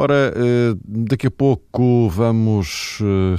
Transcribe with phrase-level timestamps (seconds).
[0.00, 3.36] Ora, eh, daqui a pouco vamos eh,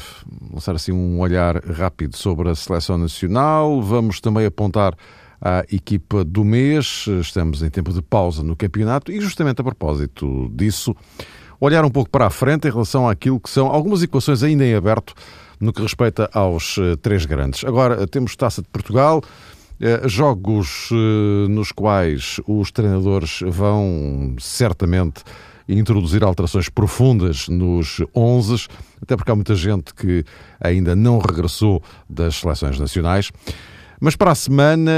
[0.53, 3.81] lançar assim um olhar rápido sobre a seleção nacional.
[3.81, 4.93] Vamos também apontar
[5.41, 7.05] à equipa do mês.
[7.21, 10.93] Estamos em tempo de pausa no campeonato e, justamente a propósito disso,
[11.61, 14.75] olhar um pouco para a frente em relação àquilo que são algumas equações ainda em
[14.75, 15.13] aberto
[15.61, 17.63] no que respeita aos uh, três grandes.
[17.63, 19.21] Agora, temos Taça de Portugal,
[20.07, 20.89] jogos
[21.47, 25.23] nos quais os treinadores vão certamente
[25.69, 28.67] introduzir alterações profundas nos 11,
[29.01, 30.23] até porque há muita gente que
[30.59, 33.31] ainda não regressou das seleções nacionais.
[34.01, 34.91] Mas para a semana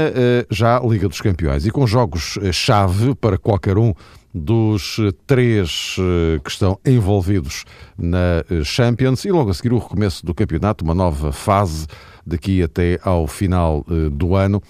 [0.48, 3.92] já Liga dos Campeões e com jogos-chave para qualquer um
[4.34, 7.64] dos eh, três eh, que estão envolvidos
[7.98, 11.86] na eh, Champions e logo a seguir o recomeço do campeonato, uma nova fase
[12.26, 14.62] daqui até ao final do ano.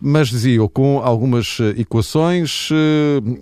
[0.00, 2.68] Mas dizia eu, com algumas equações,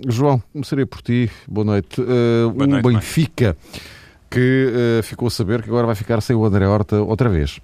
[0.08, 2.00] João, começaria por ti, boa noite.
[2.00, 3.56] Boa noite um Benfica
[4.30, 7.60] que ficou a saber que agora vai ficar sem o André Horta outra vez.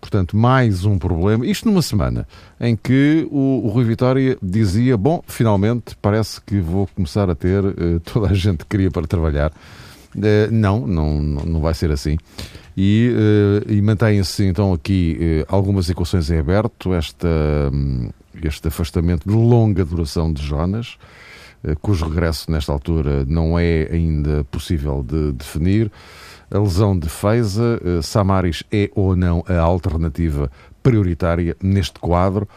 [0.00, 1.46] Portanto, mais um problema.
[1.46, 2.26] Isto numa semana
[2.58, 7.62] em que o, o Rui Vitória dizia: Bom, finalmente parece que vou começar a ter
[7.62, 9.52] uh, toda a gente que queria para trabalhar.
[10.16, 12.16] Uh, não, não, não vai ser assim.
[12.82, 16.94] E, uh, e mantém-se então aqui algumas equações em aberto.
[16.94, 17.28] Esta,
[17.72, 18.08] um,
[18.42, 20.96] este afastamento de longa duração de Jonas,
[21.82, 25.90] cujo regresso nesta altura não é ainda possível de definir
[26.50, 27.80] a lesão de Feiza.
[27.84, 30.50] Eh, Samaris é ou não a alternativa
[30.82, 32.48] prioritária neste quadro.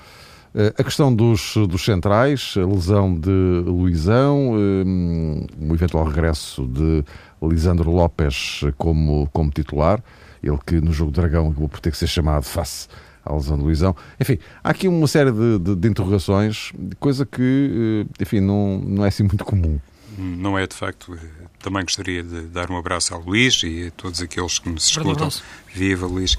[0.56, 3.30] Eh, a questão dos, dos centrais, a lesão de
[3.66, 7.04] Luizão, eh, o eventual regresso de
[7.48, 10.04] Lisandro Lopes como, como titular,
[10.42, 12.88] ele que no jogo Dragão acabou por ter que ser chamado face
[13.26, 13.96] à lesão de Luizão.
[14.20, 19.08] Enfim, há aqui uma série de, de, de interrogações, coisa que, enfim, não, não é
[19.08, 19.80] assim muito comum.
[20.18, 21.18] Não é de facto
[21.60, 25.30] também gostaria de dar um abraço ao Luís e a todos aqueles que nos escutam.
[25.74, 26.38] Viva, Luís.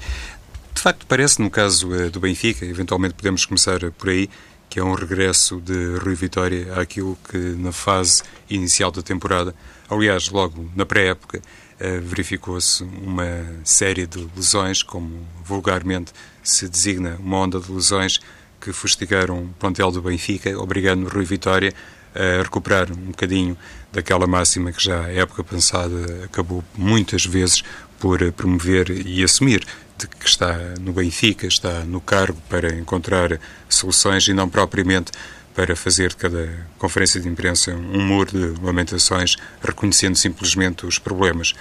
[0.73, 4.29] De facto, parece, no caso eh, do Benfica, eventualmente podemos começar por aí,
[4.75, 9.55] que é um regresso de Rui Vitória àquilo que na fase inicial da temporada,
[9.89, 11.41] aliás, logo na pré-época,
[11.79, 13.23] eh, verificou-se uma
[13.63, 16.11] série de lesões, como vulgarmente
[16.43, 18.19] se designa uma onda de lesões
[18.59, 21.73] que fustigaram o plantel do Benfica, obrigando Rui Vitória
[22.13, 23.57] a recuperar um bocadinho
[23.93, 27.63] daquela máxima que já a época passada acabou muitas vezes
[27.97, 29.65] por promover e assumir
[29.97, 33.39] de que está no Benfica, está no cargo para encontrar
[33.69, 35.11] soluções e não propriamente
[35.53, 41.53] para fazer de cada conferência de imprensa um muro de lamentações, reconhecendo simplesmente os problemas.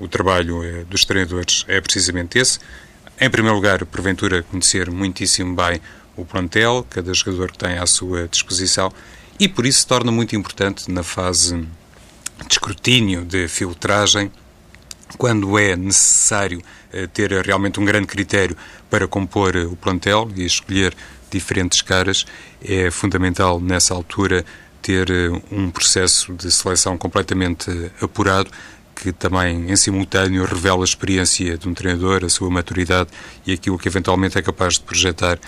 [0.00, 2.58] O trabalho eh, dos treinadores é precisamente esse.
[3.20, 5.80] Em primeiro lugar, porventura, conhecer muitíssimo bem
[6.16, 8.90] o plantel, cada jogador que tem à sua disposição
[9.38, 14.30] e por isso se torna muito importante na fase de escrutínio, de filtragem,
[15.16, 16.62] quando é necessário
[16.92, 18.56] eh, ter realmente um grande critério
[18.90, 20.94] para compor eh, o plantel e escolher
[21.30, 22.26] diferentes caras,
[22.62, 24.44] é fundamental nessa altura
[24.80, 27.70] ter eh, um processo de seleção completamente
[28.00, 28.50] apurado
[28.94, 33.08] que também em simultâneo revela a experiência de um treinador, a sua maturidade
[33.44, 35.40] e aquilo que eventualmente é capaz de projetar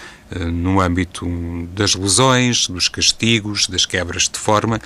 [0.50, 1.24] no âmbito
[1.72, 4.80] das lesões, dos castigos, das quebras de forma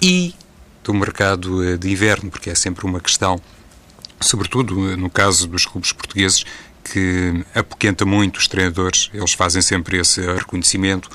[0.00, 0.32] e
[0.84, 3.40] do mercado de inverno, porque é sempre uma questão,
[4.20, 6.44] sobretudo uh, no caso dos clubes portugueses,
[6.82, 11.08] que apoquenta muito os treinadores, eles fazem sempre esse reconhecimento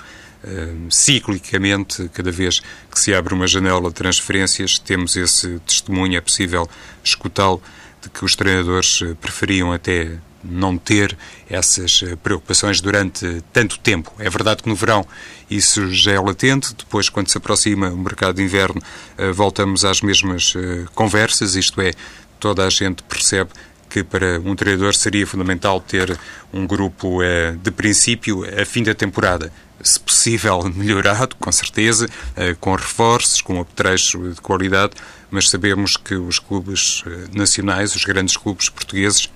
[0.90, 6.68] ciclicamente, cada vez que se abre uma janela de transferências, temos esse testemunho, é possível
[7.04, 7.62] escutá-lo,
[8.02, 11.18] de que os treinadores eh, preferiam até não ter
[11.50, 14.13] essas eh, preocupações durante tanto tempo.
[14.18, 15.06] É verdade que no verão
[15.50, 18.81] isso já é latente, depois, quando se aproxima o mercado de inverno,
[19.18, 20.54] eh, voltamos às mesmas
[20.96, 21.92] conversas, isto é,
[22.39, 23.51] toda a gente percebe
[23.89, 26.18] que para um treinador seria fundamental ter
[26.53, 27.19] um grupo
[27.62, 29.51] de princípio a fim da temporada.
[29.81, 34.94] Se possível, melhorado, com certeza, eh, com reforços, com apetrecho de qualidade,
[35.31, 39.30] mas sabemos que os clubes eh, nacionais, os grandes clubes portugueses,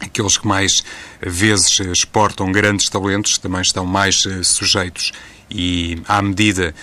[0.00, 0.82] aqueles que mais
[1.20, 5.12] vezes exportam grandes talentos, também estão mais sujeitos.
[5.48, 6.80] E, à medida que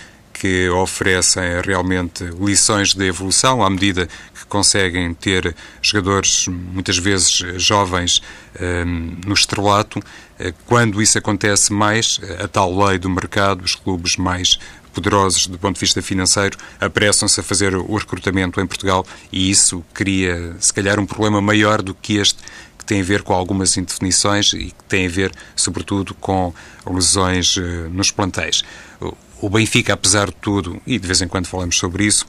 [0.70, 8.22] oferecem realmente lições de evolução à medida que conseguem ter jogadores, muitas vezes jovens,
[8.60, 10.00] ehm, no estrelato.
[10.38, 14.58] Eh, quando isso acontece mais, a tal lei do mercado, os clubes mais
[14.98, 19.84] poderosos do ponto de vista financeiro apressam-se a fazer o recrutamento em Portugal e isso
[19.94, 22.42] cria, se calhar, um problema maior do que este
[22.76, 26.52] que tem a ver com algumas indefinições e que tem a ver, sobretudo, com
[26.86, 28.64] lesões eh, nos plantéis.
[29.40, 32.26] O Benfica, apesar de tudo, e de vez em quando falamos sobre isso,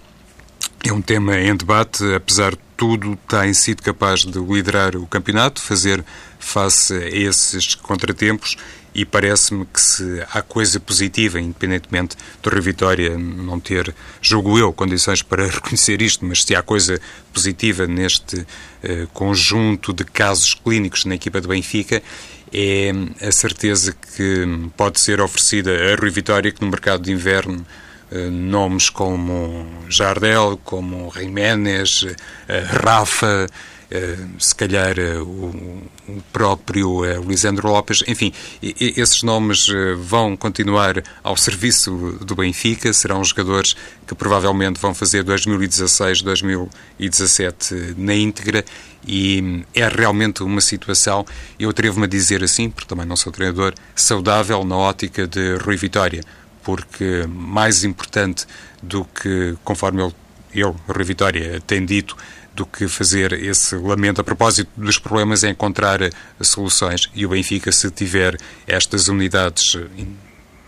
[0.83, 5.59] é um tema em debate, apesar de tudo, tem sido capaz de liderar o campeonato,
[5.59, 6.05] fazer
[6.39, 8.55] face a esses contratempos
[8.93, 14.71] e parece-me que se há coisa positiva, independentemente do Rio Vitória não ter, julgo eu,
[14.71, 16.99] condições para reconhecer isto, mas se há coisa
[17.33, 22.01] positiva neste uh, conjunto de casos clínicos na equipa do Benfica,
[22.53, 22.91] é
[23.27, 27.65] a certeza que pode ser oferecida a Rui Vitória que no mercado de inverno
[28.11, 32.15] uh, nomes como Jardel, como Jiménez, uh,
[32.83, 33.47] Rafa, eh,
[34.37, 35.53] se calhar eh, o,
[36.31, 38.31] próprio eh, Lisandro Lopes, enfim,
[38.61, 43.75] esses nomes vão continuar ao serviço do Benfica, serão jogadores
[44.05, 48.63] que provavelmente vão fazer 2016, 2017 na íntegra.
[49.07, 51.25] E é realmente uma situação,
[51.59, 55.77] eu atrevo-me a dizer assim, porque também não sou treinador, saudável na ótica de Rui
[55.77, 56.21] Vitória,
[56.63, 58.45] porque mais importante
[58.83, 60.13] do que, conforme ele,
[60.53, 62.15] ele Rui Vitória, tem dito,
[62.59, 66.11] do que fazer esse lamento a propósito dos problemas é encontrar eh,
[66.41, 67.09] soluções.
[67.15, 70.05] E o Benfica, se tiver estas unidades, eh,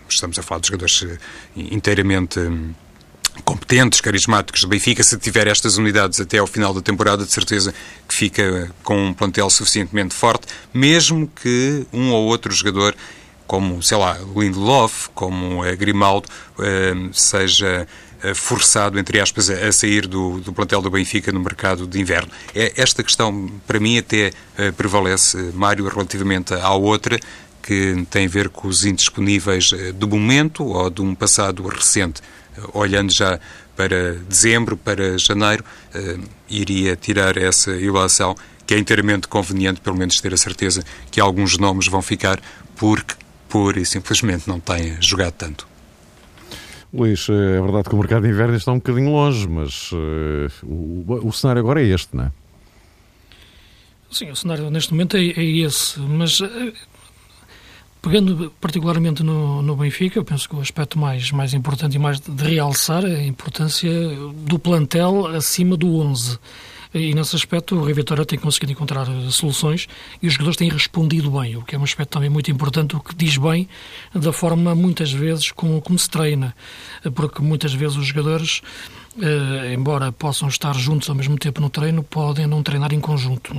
[0.07, 1.17] estamos a falar de jogadores eh,
[1.57, 2.73] inteiramente hum,
[3.43, 7.73] competentes, carismáticos do Benfica, se tiver estas unidades até ao final da temporada, de certeza
[8.07, 12.95] que fica com um plantel suficientemente forte, mesmo que um ou outro jogador,
[13.45, 16.29] como, sei lá, Lindelof, como Grimaldo,
[17.11, 17.87] seja eh,
[18.35, 22.31] forçado, entre aspas, a sair do, do plantel do Benfica no mercado de inverno.
[22.53, 27.19] É, esta questão, para mim, até eh, prevalece, Mário, relativamente à outra,
[27.61, 32.21] que tem a ver com os indisponíveis eh, do momento ou de um passado recente.
[32.73, 33.39] Olhando já
[33.77, 35.63] para dezembro, para janeiro,
[36.49, 38.35] iria tirar essa ilação,
[38.67, 42.41] que é inteiramente conveniente, pelo menos ter a certeza que alguns nomes vão ficar,
[42.75, 43.15] porque
[43.47, 45.70] pura e simplesmente não têm jogado tanto.
[46.93, 51.27] Luís, é verdade que o mercado de inverno está um bocadinho longe, mas uh, o,
[51.27, 52.31] o, cenário agora é este, não é?
[54.11, 56.47] Sim, o cenário neste momento é, é esse, mas uh,
[58.01, 62.19] pegando particularmente no, no Benfica, eu penso que o aspecto mais, mais importante e mais
[62.19, 63.91] de, de realçar é a importância
[64.45, 66.37] do plantel acima do 11
[66.93, 69.87] e nesse aspecto o Rio Vitória tem conseguido encontrar eh, soluções
[70.21, 72.99] e os jogadores têm respondido bem, o que é um aspecto também muito importante, o
[72.99, 73.67] que diz bem
[74.13, 76.55] da forma, muitas vezes, como, como se treina,
[77.03, 78.61] eh, porque muitas vezes os jogadores
[79.13, 83.53] Uh, embora possam estar juntos ao mesmo tempo no treino, podem não treinar em conjunto.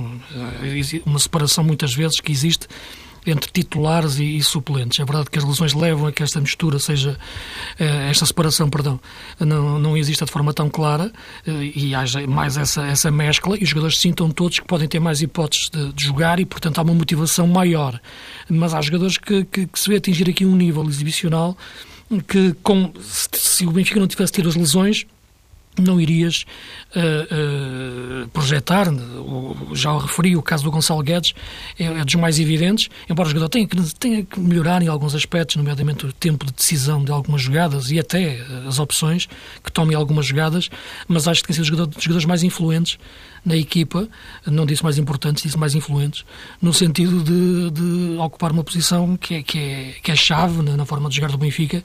[1.05, 2.67] Uma separação, muitas vezes, que existe
[3.25, 4.99] entre titulares e, e, suplentes.
[4.99, 7.17] É verdade que as lesões levam a que esta mistura seja,
[7.79, 8.99] eh, esta separação, perdão,
[9.39, 11.11] não, não exista de forma tão clara
[11.45, 14.99] eh, e haja mais essa, essa mescla e os jogadores sintam todos que podem ter
[14.99, 17.99] mais hipóteses de, de jogar e, portanto, há uma motivação maior.
[18.49, 21.57] Mas há jogadores que, que, que se vê atingir aqui um nível exibicional
[22.27, 25.05] que, com, se, se o Benfica não tivesse tido as lesões,
[25.77, 26.45] não irias
[26.95, 28.87] uh, uh, projetar,
[29.73, 31.33] já o referi, o caso do Gonçalo Guedes
[31.79, 35.15] é, é, dos mais evidentes, embora o jogador tenha que, tenha que melhorar em alguns
[35.15, 39.27] aspectos, nomeadamente o tempo de decisão de algumas jogadas e até uh, as opções
[39.63, 40.69] que tome algumas jogadas,
[41.07, 42.97] mas acho que tem sido um dos jogadores mais influentes
[43.45, 44.07] na equipa,
[44.45, 46.23] não disse mais importantes, disse mais influentes,
[46.61, 50.77] no sentido de, de ocupar uma posição que é, que é, que é chave na,
[50.77, 51.83] na forma de jogar do Benfica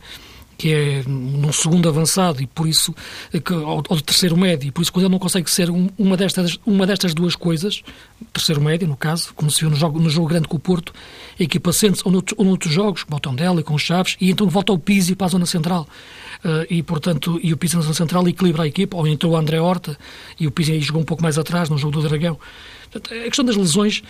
[0.58, 2.92] que é num segundo avançado e por isso
[3.44, 6.16] que, ou, ou terceiro médio, e por isso quando ele não consegue ser um, uma,
[6.16, 7.84] destas, uma destas duas coisas,
[8.32, 10.92] terceiro médio no caso, como se viu no jogo, no jogo grande com o Porto,
[11.38, 14.30] a equipa sente-se ou, noutro, ou noutros jogos, com o e com o Chaves, e
[14.30, 15.86] então volta ao Pizzi para a zona central.
[16.44, 19.36] Uh, e portanto, e o Pizzi na zona central equilibra a equipa, ou entrou o
[19.36, 19.96] André Horta
[20.40, 22.36] e o Pizzi jogou um pouco mais atrás no jogo do Dragão.
[22.90, 24.02] Portanto, a questão das lesões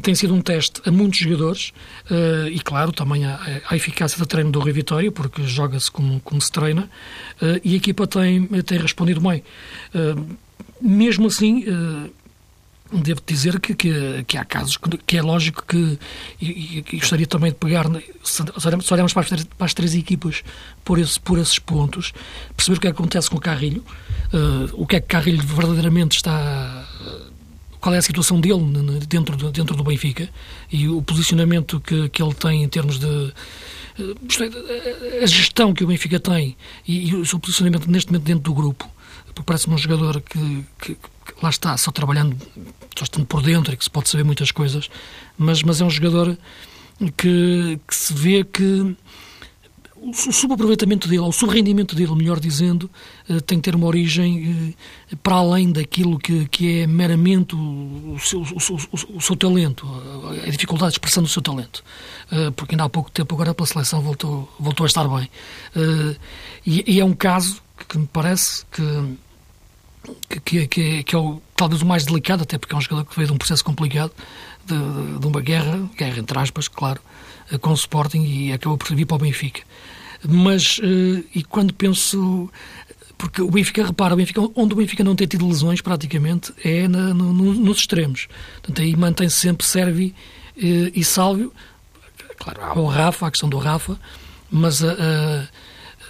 [0.00, 1.72] tem sido um teste a muitos jogadores
[2.10, 6.40] uh, e, claro, também a eficácia do treino do Rio Vitória, porque joga-se como, como
[6.40, 6.90] se treina,
[7.40, 9.42] uh, e a equipa tem, tem respondido bem.
[9.94, 10.36] Uh,
[10.80, 11.64] mesmo assim,
[12.92, 15.98] devo dizer que, que, que, há casos que, que é lógico que,
[16.38, 17.86] e, e, gostaria também de pegar,
[18.22, 18.42] se,
[18.92, 20.44] olharmos para as, três, para as três equipas
[20.84, 22.12] por, esse, por esses pontos,
[22.54, 23.82] perceber o que, é que acontece com o Carrilho,
[24.74, 26.86] o que é que Carrilho verdadeiramente está
[27.80, 28.60] qual é a situação dele
[29.08, 30.28] dentro, dentro do Benfica
[30.70, 33.32] e o posicionamento que, que ele tem em termos de
[33.98, 36.56] é, a gestão que o Benfica tem
[36.86, 38.88] e, e o seu posicionamento neste momento dentro do grupo,
[39.26, 42.36] porque parece-me um jogador que, que, que, lá está, só trabalhando,
[42.96, 44.90] só estando por dentro e que se pode saber muitas coisas,
[45.38, 46.36] mas, mas é um jogador
[47.16, 48.96] que, que se vê que
[50.06, 52.88] o subaproveitamento dele, ou o subrendimento dele, melhor dizendo,
[53.28, 54.74] eh, tem que ter uma origem
[55.12, 59.86] eh, para além daquilo que, que é meramente o seu, o, o, o seu talento,
[60.46, 61.82] a dificuldade de expressão do seu talento.
[62.30, 65.28] Eh, porque ainda há pouco tempo, agora pela seleção, voltou, voltou a estar bem.
[66.64, 71.82] E, e é um caso que me parece que, que, que, que, é o, talvez
[71.82, 74.12] o mais delicado, até porque é um jogador que veio de um processo complicado,
[74.64, 77.00] de, de uma guerra, guerra entre aspas, claro,
[77.60, 79.62] com o Sporting e acabou por vir para o Benfica.
[80.28, 82.50] Mas, uh, e quando penso.
[83.18, 86.86] Porque o Benfica, repara, o Benfica, onde o Benfica não tem tido lesões, praticamente, é
[86.86, 88.28] na, no, nos extremos.
[88.56, 90.14] Portanto, aí mantém -se sempre Servi
[90.56, 91.52] uh, e Sálvio.
[92.38, 93.98] Claro, há o Rafa, a questão do Rafa,
[94.50, 95.48] mas, uh,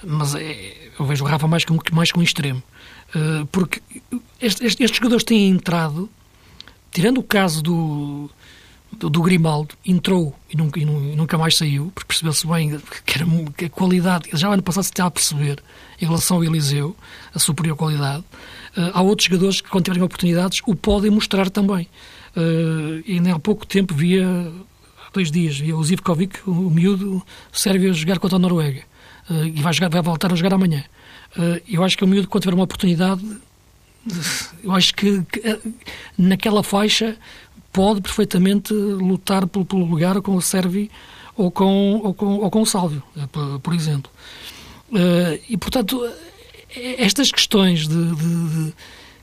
[0.05, 2.63] mas é, eu vejo o Rafa mais com, mais com um extremo.
[3.53, 3.81] porque
[4.41, 6.11] estes, estes jogadores têm entrado,
[6.91, 8.29] tirando o caso do,
[8.99, 13.27] do, do Grimaldo entrou e nunca, e nunca mais saiu, porque percebeu-se bem que, era,
[13.57, 15.63] que a qualidade, já ano passado se estava a perceber,
[16.01, 16.97] em relação ao Eliseu,
[17.35, 18.25] a superior qualidade.
[18.77, 21.89] Uh, há outros jogadores que, quando tiverem oportunidades, o podem mostrar também.
[22.37, 26.71] Uh, e nem há pouco tempo via, há dois dias, via o Zivkovic, o, o
[26.71, 27.23] miúdo,
[27.53, 28.83] serve a jogar contra a Noruega.
[29.31, 30.85] Uh, e vai, jogar, vai voltar a jogar amanhã.
[31.69, 33.23] eu acho que o miúdo, quando tiver uma oportunidade,
[34.63, 35.59] eu acho que, que
[36.17, 37.17] naquela faixa
[37.77, 40.91] pode perfeitamente lutar pelo, pelo lugar com o Servi
[41.37, 44.11] ou com, ou com, ou com o Sálvio, eh, por, exemplo.
[44.91, 46.03] Uh, e, portanto,
[46.75, 48.75] estas questões de, de, de,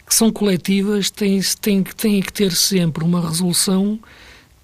[0.06, 4.00] que são coletivas têm, têm, têm que ter sempre uma resolução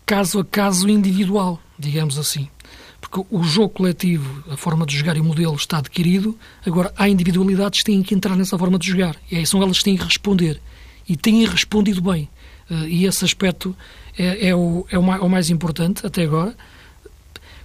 [0.06, 2.48] caso a caso individual, digamos assim.
[3.02, 7.10] Porque o jogo coletivo, a forma de jogar e o modelo está adquirido, agora há
[7.10, 9.16] individualidades que têm que entrar nessa forma de jogar.
[9.32, 10.62] E aí são elas que têm que responder.
[11.08, 12.30] E têm respondido bem.
[12.70, 13.76] Eh, e esse aspecto
[14.18, 16.56] é, é, o, é o, mais, importante até agora,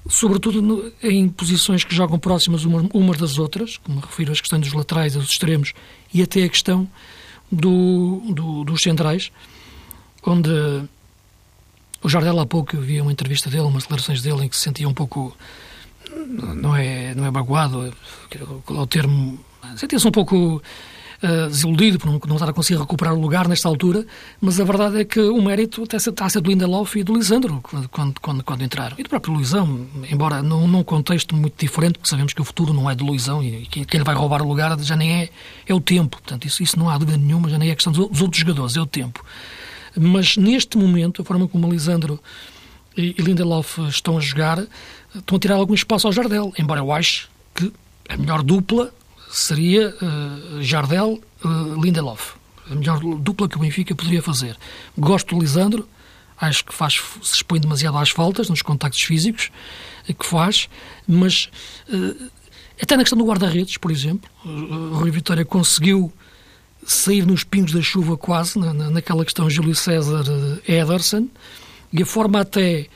[0.09, 4.63] sobretudo no, em posições que jogam próximas uma, umas das outras, como refiro às questões
[4.63, 5.73] dos laterais, dos extremos,
[6.13, 6.89] e até a questão
[7.51, 9.31] do, do, dos centrais,
[10.25, 10.51] onde
[12.03, 14.89] o Jardel há pouco havia uma entrevista dele, umas declarações dele em que se sentia
[14.89, 15.37] um pouco
[16.37, 19.39] não é não é magoado, é o termo
[19.77, 20.63] sentia-se um pouco
[21.25, 24.07] uh, desiludido por não, estar a conseguir recuperar o lugar nesta altura,
[24.41, 27.15] mas a verdade é que o mérito até está a ser do Lindelof e do
[27.15, 28.97] Lisandro quando, quando, quando entraram.
[28.99, 32.73] E do próprio Luizão, embora num, num contexto muito diferente, porque sabemos que o futuro
[32.73, 35.31] não é do Luizão e quem lhe vai roubar o lugar já nem é,
[35.67, 36.19] é o tempo.
[36.19, 38.77] Portanto, isso, isso não há dúvida nenhuma, já nem é questão dos, dos outros jogadores,
[38.77, 39.25] é o tempo.
[39.97, 42.21] Mas neste momento, a forma como o Lisandro
[42.97, 44.65] e, e Lindelof estão a jogar,
[45.15, 47.73] estão a tirar algum espaço ao Jardel, embora eu ache que
[48.09, 48.93] a melhor dupla
[49.35, 52.35] seria uh, Jardel uh, Lindelof.
[52.71, 54.57] A melhor dupla que o Benfica poderia fazer.
[54.97, 55.87] Gosto do Lisandro,
[56.41, 59.51] acho que faz, se expõe demasiado às faltas, nos contactos físicos
[60.07, 60.69] que faz,
[61.07, 61.51] mas
[61.89, 62.31] uh,
[62.81, 66.13] até na questão do guarda-redes, por exemplo, o Rui Vitória conseguiu
[66.87, 70.25] sair nos pingos da chuva quase, na, naquela questão Júlio César
[70.69, 71.29] Ederson,
[71.93, 72.89] e a forma até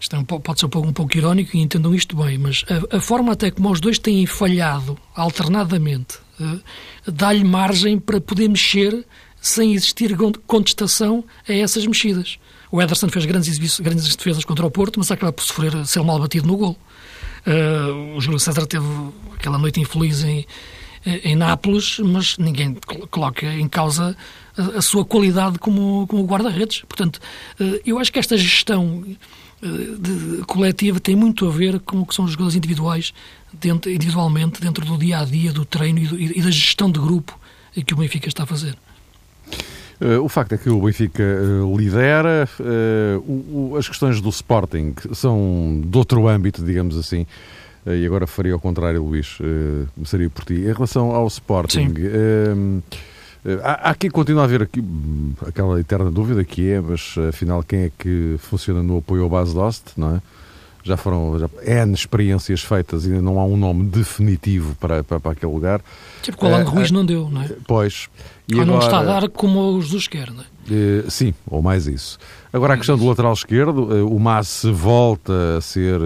[0.00, 3.32] isto é pode ser um pouco, irónico e entendam isto bem, mas a, a forma
[3.32, 6.60] até como os dois têm falhado alternadamente uh,
[7.06, 9.04] dá-lhe margem para poder mexer
[9.40, 10.16] sem existir
[10.46, 12.38] contestação a essas mexidas.
[12.72, 16.18] O Ederson fez grandes, grandes defesas contra o Porto, mas acaba por sofrer, ser mal
[16.18, 16.78] batido no gol.
[17.46, 18.86] Uh, o Júlio César teve
[19.34, 20.46] aquela noite infeliz em,
[21.04, 22.76] em Nápoles, mas ninguém
[23.10, 24.16] coloca em causa
[24.56, 26.82] a, a sua qualidade como, como guarda-redes.
[26.88, 27.18] Portanto,
[27.60, 29.04] uh, eu acho que esta gestão
[29.62, 33.12] de, coletiva tem muito a ver com o que são os jogadores individuais,
[33.52, 36.98] dentro, individualmente, dentro do dia a dia, do treino e, do, e da gestão de
[36.98, 37.38] grupo
[37.86, 38.76] que o Benfica está a fazer.
[40.00, 44.30] Uh, o facto é que o Benfica uh, lidera, uh, o, o, as questões do
[44.30, 47.26] Sporting são de outro âmbito, digamos assim,
[47.86, 49.38] e agora faria ao contrário, Luís,
[50.04, 50.54] seria por ti.
[50.54, 51.94] Em relação ao Sporting,
[53.62, 57.84] há, aqui continua a haver aqui hum, aquela eterna dúvida que é, mas afinal quem
[57.84, 60.22] é que funciona no apoio ao base Dost, não é?
[60.82, 65.20] Já foram já, N experiências feitas e ainda não há um nome definitivo para, para,
[65.20, 65.82] para aquele lugar.
[66.22, 67.50] Tipo, o Alan uh, Ruiz uh, não deu, não é?
[67.66, 68.08] Pois.
[68.48, 71.10] E ou agora, não está a dar como o Jesus quer, não é?
[71.10, 72.18] Sim, ou mais isso.
[72.52, 76.00] Agora a questão do lateral esquerdo, o Mas volta a ser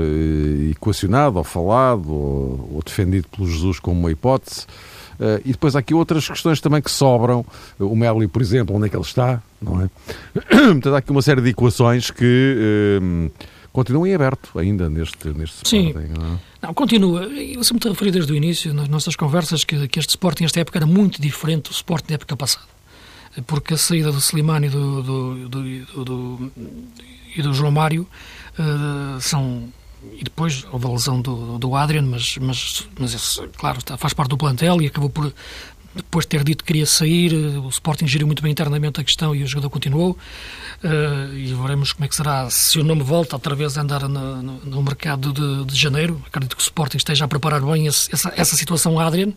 [0.71, 4.67] equacionado ou falado ou, ou defendido pelo Jesus como uma hipótese.
[5.15, 7.45] Uh, e depois há aqui outras questões também que sobram.
[7.79, 9.89] O Meli, por exemplo, onde é que ele está, não é?
[10.73, 13.31] Portanto, há aqui uma série de equações que uh,
[13.73, 15.89] continuam em aberto ainda neste, neste Sim.
[15.89, 16.13] Sporting.
[16.19, 16.39] Não, é?
[16.63, 17.23] não continua.
[17.25, 20.61] Eu sempre te referi desde o início, nas nossas conversas, que, que este Sporting, esta
[20.61, 22.67] época, era muito diferente do Sporting da época passada.
[23.47, 26.53] Porque a saída do Slimani e do, do, do, do,
[27.37, 28.07] e do João Mário
[28.59, 29.69] uh, são
[30.19, 34.31] e depois houve a lesão do, do Adrian, mas, mas, mas esse, claro, faz parte
[34.31, 35.33] do plantel e acabou por,
[35.95, 39.35] depois de ter dito que queria sair, o Sporting geriu muito bem internamente a questão
[39.35, 40.19] e o jogador continuou.
[40.83, 44.09] Uh, e veremos como é que será se o nome volta outra vez a andar
[44.09, 46.21] no, no, no mercado de, de, janeiro.
[46.27, 49.33] Acredito que o Sporting esteja a preparar bem esse, essa, essa situação Adrian,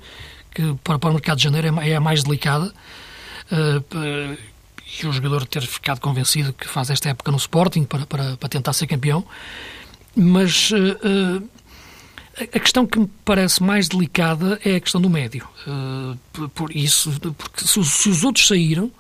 [0.51, 2.73] que para, para o mercado de janeiro é, é a mais delicada.
[3.51, 4.37] Uh,
[4.99, 8.49] e o jogador ter ficado convencido que faz esta época no Sporting para, para, para
[8.49, 9.23] tentar ser campeão.
[10.19, 11.47] Mas uh,
[12.39, 15.47] a questão que me parece mais delicada é a questão do médio.
[15.67, 18.91] Uh, por isso, porque se, se os outros saíram,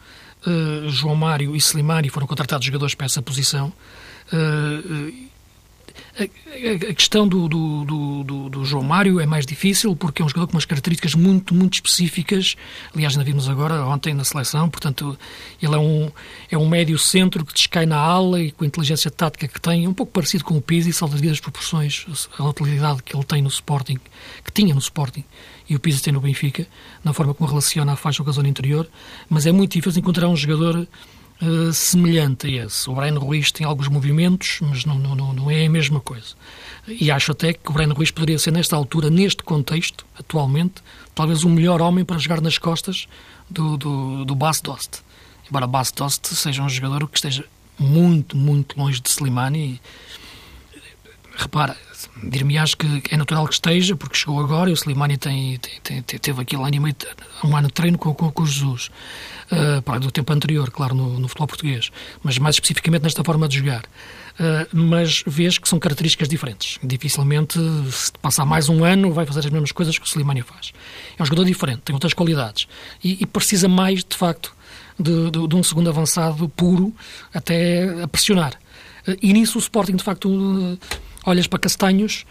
[0.87, 3.73] João Mário e Slimani foram contratados jogadores para essa posição,
[6.19, 10.47] a, questão do, do, do, do, João Mário é mais difícil porque é um jogador
[10.47, 12.55] com umas características muito, muito específicas.
[12.93, 14.67] Aliás, ainda vimos agora, ontem, na seleção.
[14.69, 15.17] Portanto,
[15.61, 16.11] ele é um,
[16.49, 19.87] é um médio centro que descai na ala e com a inteligência tática que tem,
[19.87, 22.05] um pouco parecido com o Pizzi, salvo às proporções,
[22.37, 23.99] a utilidade que ele tem no Sporting,
[24.43, 25.23] que tinha no Sporting
[25.69, 26.65] e o Pizzi tem no Benfica,
[27.03, 28.89] na forma como relaciona a faixa com a zona interior.
[29.29, 30.87] Mas é muito difícil encontrar um jogador
[31.41, 32.89] uh, semelhante a esse.
[32.89, 36.35] O Breno Ruiz tem alguns movimentos, mas não, não, não é a mesma coisa.
[36.87, 40.75] E acho até que o Breno Ruiz poderia ser, nesta altura, neste contexto, atualmente,
[41.13, 43.07] talvez o melhor homem para jogar nas costas
[43.49, 45.01] do, do, do Bas Dost.
[45.49, 47.45] Embora Bas Dost seja um jogador que esteja
[47.77, 49.81] muito, muito longe de Slimani.
[51.39, 51.77] Repara,
[52.23, 56.01] dir-me acho que é natural que esteja, porque chegou agora e o Slimani tem, tem,
[56.01, 56.95] tem, teve aquele ano
[57.43, 58.89] um ano de treino com, com, com o Jesus
[59.51, 61.91] uh, do tempo anterior, claro, no, no, futebol português,
[62.23, 63.83] mas mais especificamente nesta forma de jogar.
[64.39, 66.79] Uh, mas vês que são características diferentes.
[66.83, 67.59] Dificilmente,
[67.91, 70.73] se passar mais um ano, vai fazer as mesmas coisas que o Slimani faz.
[71.19, 72.67] É um jogador diferente, tem outras qualidades
[73.03, 74.55] e, e precisa mais, de facto,
[74.99, 76.91] de, de, de, um segundo avançado puro
[77.31, 78.53] até a pressionar.
[79.07, 80.79] Uh, e nisso o Sporting, de facto,
[81.29, 82.25] olhas para Castanhos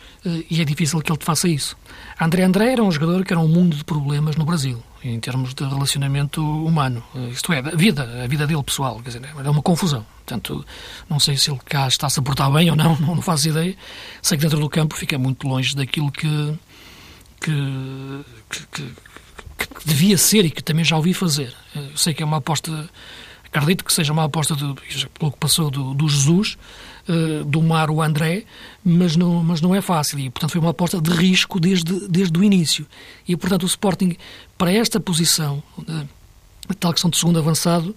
[0.50, 1.76] e é difícil que ele te faça isso.
[2.20, 5.54] André André era um jogador que era um mundo de problemas no Brasil em termos
[5.54, 7.02] de relacionamento humano.
[7.30, 9.00] Isto é, a vida, a vida dele pessoal.
[9.00, 10.04] Quer dizer, é uma confusão.
[10.24, 10.64] Portanto,
[11.08, 13.76] não sei se ele cá está-se a portar bem ou não, não faço ideia.
[14.20, 16.54] Sei que dentro do campo fica muito longe daquilo que,
[17.40, 18.66] que, que,
[19.58, 21.54] que, que devia ser e que também já ouvi fazer.
[21.74, 22.90] Eu sei que é uma aposta,
[23.44, 24.74] acredito que seja uma aposta, do,
[25.18, 26.58] pelo que passou do, do Jesus,
[27.08, 28.44] uh, do Mar o André,
[28.84, 30.18] mas não, mas não é fácil.
[30.18, 32.86] E, portanto, foi uma aposta de risco desde, desde o início.
[33.26, 34.16] E, portanto, o Sporting,
[34.56, 36.08] para esta posição, uh,
[36.78, 37.94] tal questão de segundo avançado,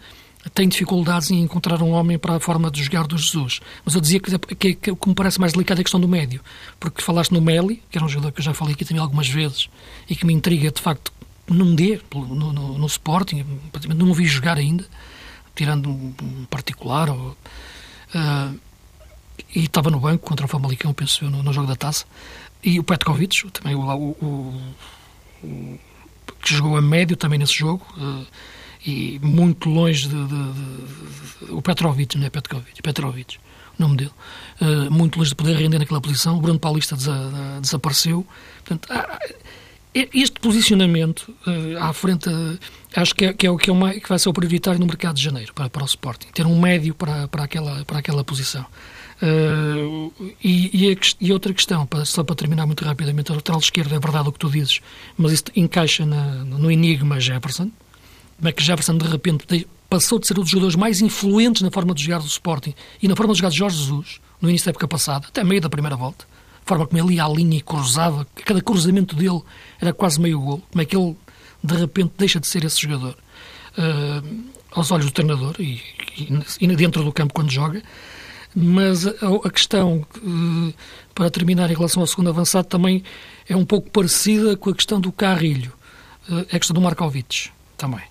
[0.53, 3.59] tem dificuldades em encontrar um homem para a forma de jogar do Jesus.
[3.83, 6.07] Mas eu dizia que, que, que que me parece mais delicado é a questão do
[6.07, 6.41] médio.
[6.79, 9.27] Porque falaste no Meli, que era um jogador que eu já falei aqui também algumas
[9.27, 9.69] vezes,
[10.09, 11.11] e que me intriga, de facto,
[11.47, 13.43] não dê no, no, no Sporting,
[13.95, 14.85] não o vi jogar ainda,
[15.55, 17.09] tirando um particular.
[17.09, 17.37] Ou,
[18.15, 18.59] uh,
[19.55, 22.05] e estava no banco contra o Famalicão, penso eu, no, no jogo da taça.
[22.63, 24.61] E o Petkovic, também o, o,
[25.43, 25.79] o,
[26.41, 28.25] que jogou a médio também nesse jogo, uh,
[28.85, 33.37] e muito longe de, de, de, de, o Petrovic, não é Petkovic, Petrovic,
[33.77, 34.11] o nome dele,
[34.61, 36.37] uh, muito longe de poder render naquela posição.
[36.37, 38.25] O Bruno Paulista desa, desapareceu.
[38.63, 39.19] Portanto, há,
[39.93, 41.33] este posicionamento
[41.79, 42.29] à frente,
[42.95, 45.15] acho que é, que, é, que, é uma, que vai ser o prioritário no mercado
[45.15, 48.65] de janeiro para, para o Sporting, ter um médio para, para, aquela, para aquela posição.
[49.21, 53.95] Uh, e, e, a, e, outra questão, só para terminar muito rapidamente, a lateral esquerda
[53.95, 54.79] é verdade o que tu dizes,
[55.17, 57.69] mas isso encaixa na, no enigma Jefferson.
[58.37, 61.69] Como é que Jefferson de repente passou de ser um dos jogadores mais influentes na
[61.69, 64.65] forma de jogar do Sporting e na forma de jogar de Jorge Jesus, no início
[64.65, 66.25] da época passada, até meio da primeira volta,
[66.63, 69.41] a forma como ele ia à linha e cruzava, cada cruzamento dele
[69.81, 71.17] era quase meio gol, como é que ele
[71.61, 73.17] de repente deixa de ser esse jogador
[73.77, 75.81] uh, aos olhos do treinador e,
[76.17, 76.29] e,
[76.61, 77.83] e dentro do campo quando joga.
[78.55, 80.73] Mas a, questão, uh,
[81.13, 83.03] para terminar, em relação ao segundo avançado, também
[83.47, 85.71] é um pouco parecida com a questão do Carrilho,
[86.29, 88.03] uh, a questão do Markovic também.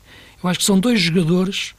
[0.42, 1.74] Eu acho que são dois jogadores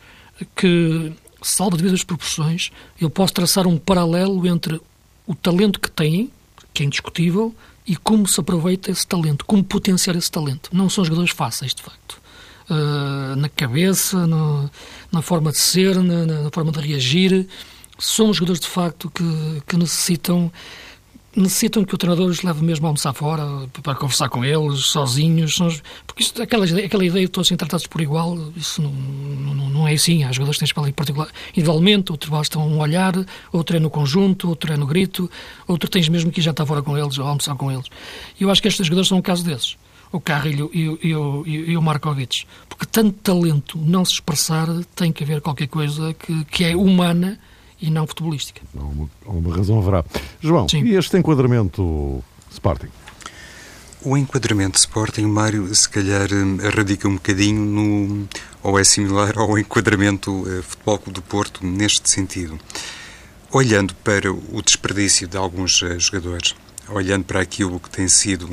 [0.56, 4.80] que, salvo devidas proporções, eu posso traçar um paralelo entre
[5.26, 6.32] o talento que têm,
[6.74, 10.70] que é indiscutível, e como se aproveita esse talento, como potenciar esse talento.
[10.72, 12.22] Não são jogadores fáceis, de facto.
[12.70, 14.70] Uh, na cabeça, no,
[15.12, 17.48] na forma de ser, na, na, forma de reagir.
[18.00, 20.52] São jogadores, de facto, que, que necessitam
[21.36, 23.44] necessitam que o treinador os leve mesmo a almoçar fora,
[23.84, 25.60] para conversar com eles, sozinhos.
[26.06, 29.88] Porque isto, aquela, aquela ideia de todos serem tratados por igual, isso não, não, não
[29.88, 30.24] é assim.
[30.24, 33.14] Há jogadores que têm espelho particular individualmente, outros bastam um olhar,
[33.52, 35.30] outro é no conjunto, outro é no grito,
[35.68, 37.86] outro tens mesmo que já estar fora com eles ou almoçar com eles.
[38.40, 39.78] E eu acho que estes jogadores são um caso desses.
[40.12, 41.14] O Carrilho e, e,
[41.46, 42.46] e, e o Markovic.
[42.68, 47.40] Porque tanto talento não se expressar tem que haver qualquer coisa que, que é humana
[47.82, 48.62] e não futebolística.
[48.78, 50.04] Alguma, alguma razão haverá.
[50.42, 50.84] João, Sim.
[50.84, 52.90] e este enquadramento Sporting?
[54.02, 58.28] O enquadramento Sporting, Mário, se calhar eh, radica um bocadinho no,
[58.64, 62.58] ou é similar ao enquadramento uh, Futebol Clube do Porto neste sentido.
[63.52, 66.56] Olhando para o desperdício de alguns uh, jogadores,
[66.88, 68.50] olhando para aquilo que tem sido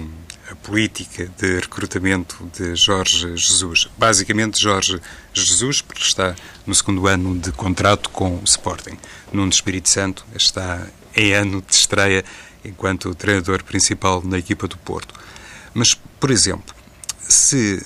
[0.50, 3.88] a política de recrutamento de Jorge Jesus.
[3.98, 5.00] Basicamente, Jorge
[5.32, 8.96] Jesus, porque está no segundo ano de contrato com o Sporting.
[9.32, 12.24] Nuno Espírito Santo está em ano de estreia
[12.64, 15.14] enquanto treinador principal na equipa do Porto.
[15.74, 16.74] Mas, por exemplo,
[17.20, 17.85] se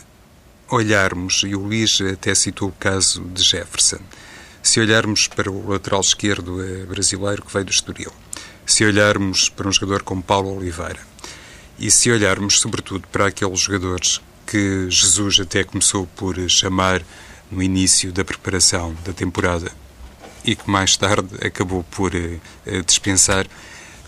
[0.69, 3.99] olharmos, e o Luís até citou o caso de Jefferson,
[4.63, 8.13] se olharmos para o lateral esquerdo eh, brasileiro que veio do Estoril,
[8.67, 11.01] se olharmos para um jogador como Paulo Oliveira,
[11.81, 17.03] e se olharmos, sobretudo, para aqueles jogadores que Jesus até começou por chamar
[17.51, 19.73] no início da preparação da temporada
[20.45, 23.47] e que mais tarde acabou por uh, dispensar,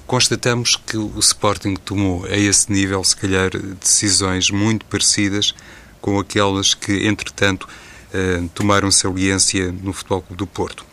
[0.06, 5.54] constatamos que o Sporting tomou a esse nível, se calhar, decisões muito parecidas
[6.00, 10.84] com aquelas que, entretanto, uh, tomaram saliência no Futebol Clube do Porto.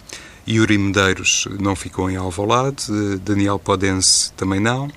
[0.48, 2.86] Yuri Medeiros não ficou em Alvalade,
[3.24, 4.90] Daniel Podense também não,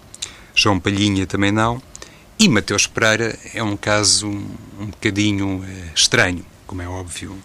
[0.55, 1.83] João Palhinha também não.
[2.38, 7.37] E Mateus Pereira é um caso um bocadinho eh, estranho, como é óbvio.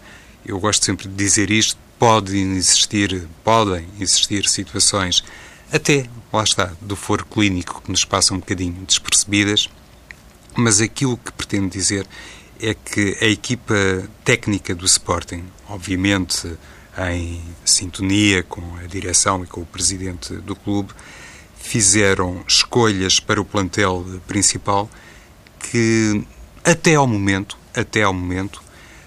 [0.44, 1.78] Eu gosto sempre de dizer isto.
[1.98, 5.24] Podem existir, podem existir situações,
[5.70, 9.68] até, lá está, do foro clínico que nos passam um bocadinho despercebidas,
[10.56, 12.06] mas aquilo que pretendo dizer
[12.60, 13.74] é que a equipa
[14.24, 16.56] técnica do Sporting, obviamente
[17.10, 20.92] em sintonia com a direção e com o presidente do clube,
[21.68, 24.88] fizeram escolhas para o plantel principal
[25.60, 26.24] que
[26.64, 28.62] até ao momento, até ao momento,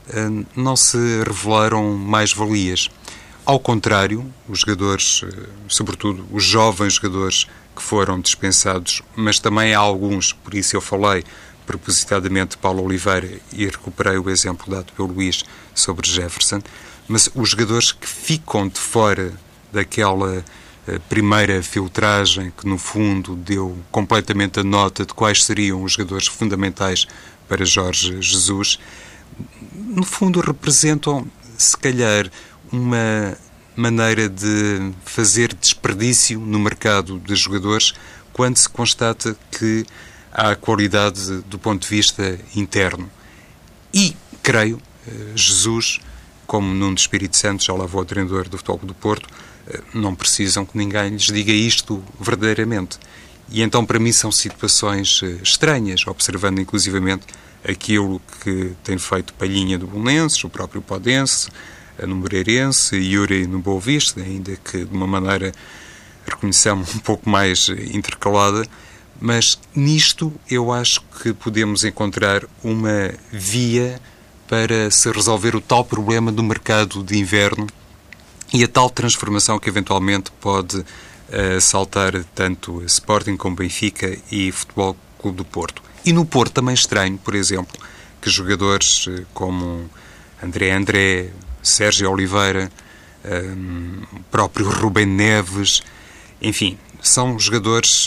[0.10, 2.88] eh, não se revelaram mais valias.
[3.44, 9.80] Ao contrário, os jogadores, eh, sobretudo os jovens jogadores que foram dispensados, mas também há
[9.80, 11.24] alguns, por isso eu falei
[11.66, 15.44] propositadamente Paulo Oliveira e recuperei o exemplo dado pelo Luís
[15.74, 16.62] sobre Jefferson,
[17.08, 19.34] mas os jogadores que ficam de fora
[19.74, 20.46] daquela
[21.00, 27.08] primeira filtragem que, no fundo, deu completamente a nota de quais seriam os jogadores fundamentais
[27.48, 28.80] para Jorge Jesus,
[29.74, 31.28] no fundo representam,
[31.58, 32.30] se calhar,
[32.72, 33.38] uma
[33.76, 37.94] maneira de fazer desperdício no mercado de jogadores
[38.32, 39.86] quando se constata que
[40.32, 43.10] há qualidade do ponto de vista interno.
[43.94, 46.00] E, creio, eh, Jesus,
[46.52, 49.30] como Nuno Espírito Santo, já lá vou treinador do Futebol do Porto,
[49.94, 53.00] não precisam que ninguém lhes diga isto verdadeiramente.
[53.50, 57.26] E então, para mim, são situações eh, estranhas, observando inclusivamente
[57.66, 61.48] aquilo que tem feito Palhinha do Bolonenses, o próprio Podense,
[62.06, 65.54] no Moreirense, Yuri no Boa Vista, ainda que de uma maneira,
[66.28, 68.68] reconhecemos, um pouco mais intercalada,
[69.22, 74.02] mas nisto eu acho que podemos encontrar uma via
[74.52, 77.68] para se resolver o tal problema do mercado de inverno
[78.54, 84.98] e a tal transformação que eventualmente pode uh, saltar tanto Sporting como Benfica e Futebol
[85.18, 85.82] Clube do Porto.
[86.04, 87.80] E no Porto também estranho, por exemplo,
[88.22, 89.90] que jogadores uh, como
[90.44, 91.30] André André,
[91.64, 92.70] Sérgio Oliveira,
[93.24, 95.82] um, eh, próprio Rubem Neves,
[96.42, 98.06] enfim, são jogadores.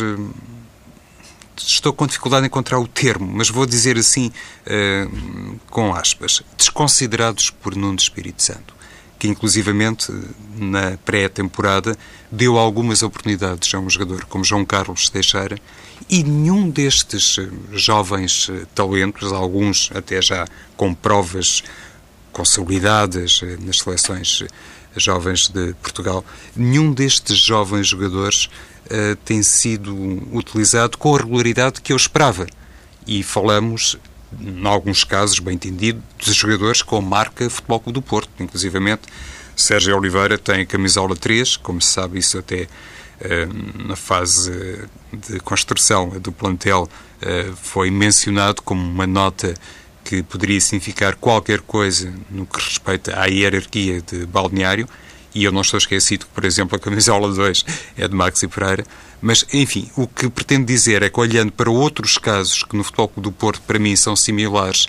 [1.57, 4.33] Uh, estou com dificuldade em encontrar o termo, mas vou dizer assim,
[5.71, 8.75] com aspas, desconsiderados por Nuno Espírito Santo
[9.25, 10.13] que inclusivamente
[10.55, 11.97] na pré-temporada
[12.31, 15.59] deu algumas oportunidades a um jogador como João Carlos Teixeira
[16.11, 21.65] e nenhum destes eh, jovens eh, talentos, alguns até já com provas
[22.33, 24.45] consolidadas nas seleções
[24.95, 26.23] jovens de Portugal,
[26.55, 28.51] nenhum destes jovens jogadores
[28.87, 29.95] uh, tem sido
[30.33, 32.47] utilizado com a regularidade que eu esperava.
[33.07, 33.99] E falamos
[34.41, 38.31] em alguns casos, bem entendido, de jogadores com marca Futebol Clube do Porto.
[38.41, 39.03] Inclusivamente,
[39.57, 42.67] Sérgio Oliveira tem a camisola 3, como se sabe, isso até
[43.21, 43.49] eh,
[43.87, 46.89] na fase de construção do plantel
[47.23, 49.55] eh, foi mencionado como uma nota
[50.03, 54.89] que poderia significar qualquer coisa no que respeita à hierarquia de balneário
[55.35, 57.65] e eu não estou esquecido que, por exemplo, a camisola 2
[57.97, 58.85] é de Maxi Pereira,
[59.21, 63.11] mas, enfim, o que pretendo dizer é que, olhando para outros casos que no Futebol
[63.17, 64.87] do Porto, para mim, são similares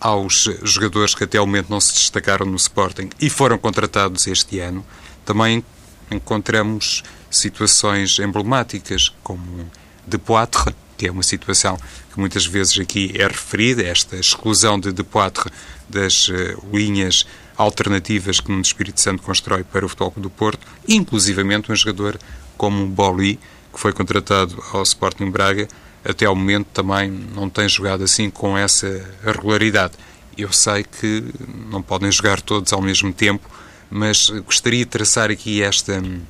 [0.00, 4.58] aos jogadores que até ao momento não se destacaram no Sporting e foram contratados este
[4.58, 4.84] ano,
[5.24, 5.64] também
[6.10, 9.70] encontramos situações emblemáticas, como
[10.06, 11.78] de Poitre, que é uma situação
[12.12, 15.50] que muitas vezes aqui é referida, esta exclusão de De Poitre
[15.88, 16.34] das uh,
[16.72, 22.18] linhas alternativas que o Espírito Santo constrói para o Futebol do Porto, inclusivamente um jogador
[22.56, 23.38] como o Boli,
[23.72, 25.68] que foi contratado ao Sporting Braga,
[26.04, 29.94] até ao momento também não tem jogado assim com essa regularidade.
[30.36, 31.24] Eu sei que
[31.70, 33.48] não podem jogar todos ao mesmo tempo,
[33.90, 36.20] mas gostaria de traçar aqui esta hum,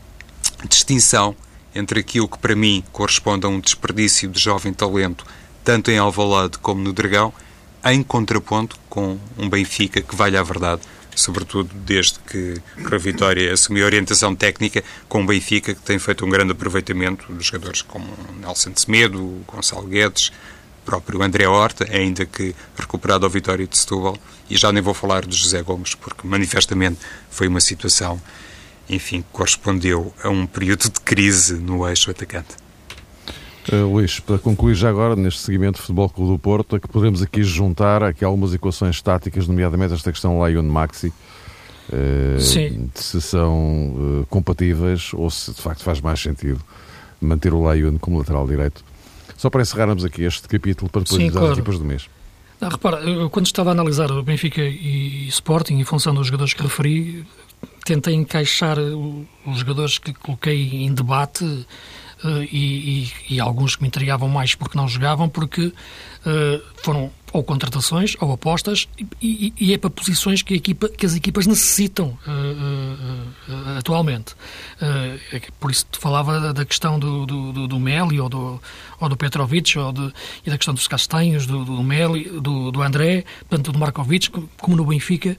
[0.69, 1.35] distinção
[1.75, 5.27] entre aquilo que para mim corresponde a um desperdício de jovem talento,
[5.65, 7.33] tanto em Alvalade como no Dragão,
[7.85, 10.83] em contraponto com um Benfica que valha a verdade,
[11.15, 12.61] sobretudo desde que
[12.93, 17.33] a Vitória assumiu a orientação técnica com o Benfica, que tem feito um grande aproveitamento
[17.33, 18.07] dos jogadores como
[18.41, 20.33] Nelson Semedo, Gonçalo Guedes,
[20.85, 24.17] próprio André Horta, ainda que recuperado ao Vitória de Setúbal,
[24.49, 26.99] e já nem vou falar de José Gomes, porque manifestamente
[27.31, 28.21] foi uma situação,
[28.89, 32.64] enfim, que correspondeu a um período de crise no eixo atacante.
[33.73, 36.87] Uh, Luís, para concluir já agora neste seguimento de Futebol Clube do Porto, é que
[36.87, 44.21] podemos aqui juntar aqui algumas equações estáticas, nomeadamente esta questão Lyon Maxi, uh, se são
[44.23, 46.61] uh, compatíveis ou se de facto faz mais sentido
[47.21, 48.85] manter o Lyon como lateral direito.
[49.37, 51.47] Só para encerrarmos aqui este capítulo para depois Sim, claro.
[51.47, 52.09] as equipas do mês.
[52.61, 56.55] Não, repara, eu, quando estava a analisar o Benfica e Sporting em função dos jogadores
[56.55, 57.27] que referi,
[57.85, 61.67] tentei encaixar os jogadores que coloquei em debate
[62.51, 67.43] e, e, e, alguns que me intrigavam mais porque não jogavam, porque uh, foram ou
[67.43, 68.89] contratações ou apostas
[69.21, 74.37] e, e, é para posições que, equipa, que as equipas necessitam uh, atualmente.
[74.81, 78.63] É por isso te falava da questão do, do, do Meli ou do,
[79.01, 80.13] ou do Petrovic ou de,
[80.47, 84.77] e da questão dos Castanhos, do, do Meli, do, do André, tanto do Markovic, como
[84.77, 85.37] no Benfica.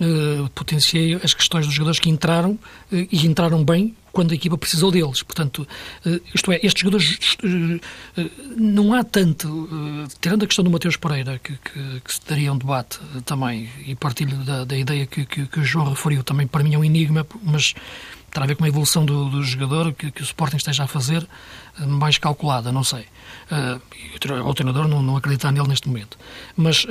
[0.00, 2.58] Uh, potenciei as questões dos jogadores que entraram uh,
[2.92, 5.22] e entraram bem quando a equipa precisou deles.
[5.22, 5.64] Portanto,
[6.04, 7.36] uh, isto é, estes jogadores
[8.56, 9.68] não há tanto,
[10.20, 13.94] tirando a questão do Mateus Pereira, que, que, que se daria um debate também, e
[13.94, 16.84] partilho da, da ideia que, que, que, o João referiu, também para mim é um
[16.84, 17.74] enigma, mas
[18.32, 20.88] terá a ver com a evolução do, do jogador que, que, o Sporting esteja a
[20.88, 21.24] fazer
[21.78, 23.06] mais calculada, não sei.
[24.44, 26.18] o treinador não, não acredita nele neste momento.
[26.56, 26.84] Mas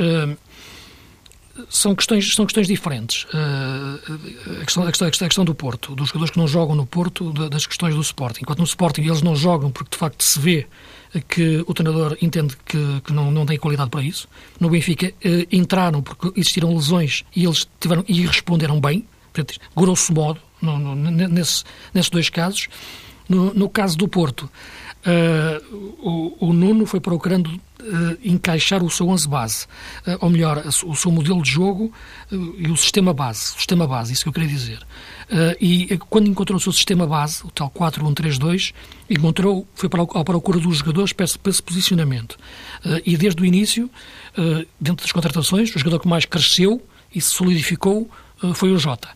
[1.69, 3.25] são questões, são questões diferentes.
[3.25, 6.85] Uh, a, questão, a, questão, a questão do Porto, dos jogadores que não jogam no
[6.85, 8.41] Porto, das questões do Sporting.
[8.41, 10.67] Enquanto no Sporting eles não jogam porque de facto se vê
[11.27, 14.27] que o treinador entende que, que não, não tem qualidade para isso.
[14.59, 20.13] No Benfica uh, entraram porque existiram lesões e eles tiveram e responderam bem, portanto, grosso
[20.13, 22.67] modo, no, no, nesse, nesses dois casos.
[23.27, 24.49] No, no caso do Porto,
[25.07, 27.61] uh, o, o Nuno foi procurando uh,
[28.23, 29.65] encaixar o seu 11 base,
[30.05, 31.91] uh, ou melhor, o seu modelo de jogo
[32.31, 34.79] e o sistema base, o sistema base, isso que eu queria dizer.
[35.61, 38.73] e quando encontrou o seu sistema base, o tal 4-1-3-2,
[39.09, 42.37] encontrou, foi para a procura dos jogadores para para esse posicionamento.
[43.05, 43.89] e desde o início,
[44.79, 46.81] dentro das contratações, o jogador que mais cresceu
[47.13, 48.09] e se solidificou
[48.53, 49.09] foi o Jota.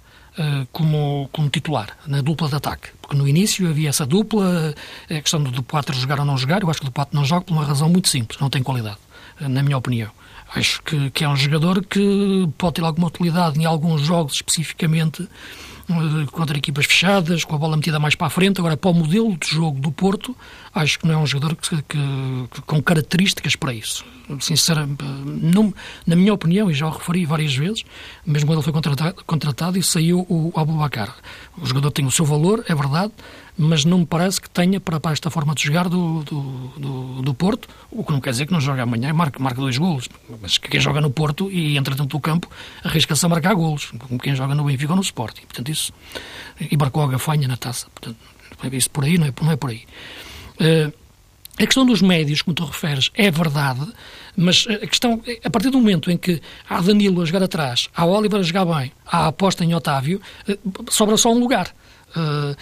[0.71, 2.87] Como, como titular, na dupla de ataque.
[3.01, 4.73] Porque no início havia essa dupla,
[5.09, 6.61] a questão do Poitre jogar ou não jogar.
[6.61, 8.97] Eu acho que o Poitre não joga por uma razão muito simples, não tem qualidade,
[9.41, 10.09] na minha opinião.
[10.53, 15.23] Acho que, que é um jogador que pode ter alguma utilidade em alguns jogos especificamente
[15.23, 15.27] eh,
[16.31, 18.59] contra equipas fechadas, com a bola metida mais para a frente.
[18.59, 20.35] Agora, para o modelo de jogo do Porto,
[20.73, 24.05] acho que não é um jogador que, que, com características para isso.
[24.39, 25.73] Sinceramente, não,
[26.05, 27.83] na minha opinião, e já o referi várias vezes,
[28.25, 31.15] mesmo quando ele foi contratado, contratado e saiu o Abubacar.
[31.57, 33.11] O jogador tem o seu valor, é verdade,
[33.61, 36.41] mas não me parece que tenha para, para esta forma de jogar do, do,
[36.77, 39.61] do, do, Porto, o que não quer dizer que não joga amanhã e marca, marca
[39.61, 40.09] dois golos.
[40.41, 42.49] Mas quem joga no Porto e entra dentro do campo
[42.83, 45.43] arrisca-se a marcar golos, como quem joga no Benfica ou no Sporting.
[45.43, 45.93] Portanto, isso,
[46.59, 47.85] e marcou a gafanha na taça.
[47.93, 48.17] Portanto,
[48.73, 49.83] isso por aí não é, não é por aí.
[50.59, 50.91] Uh,
[51.59, 53.87] a questão dos médios, como tu referes, é verdade,
[54.35, 58.05] mas a questão, a partir do momento em que há Danilo a jogar atrás, há
[58.05, 60.57] Oliver a jogar bem, há a aposta em Otávio, eh,
[60.89, 61.71] sobra só um lugar.
[62.15, 62.55] Uh,